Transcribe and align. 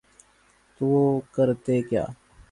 تو 0.77 0.87
کرتے 1.33 1.75
کیا۔ 1.89 2.05